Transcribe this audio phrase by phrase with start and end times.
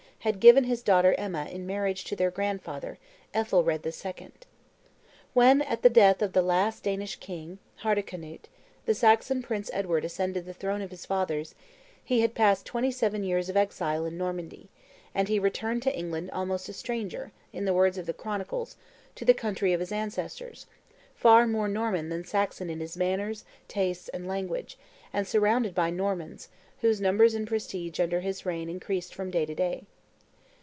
[0.21, 2.99] had given his daughter Emma in marriage to their grandfather,
[3.33, 4.29] Ethelred II.
[5.33, 8.47] When, at the death of the last Danish king, Hardicanute,
[8.85, 11.55] the Saxon prince Edward ascended the throne of his fathers,
[12.05, 14.69] he had passed twenty seven years of exile in Normandy,
[15.15, 18.77] and he returned to England "almost a stranger," in the words of the chronicles,
[19.15, 20.67] to the country of his ancestors;
[21.15, 24.77] far more Norman than Saxon in his manners, tastes, and language,
[25.11, 26.47] and surrounded by Normans,
[26.81, 29.83] whose numbers and prestige under his reign increased from day to day.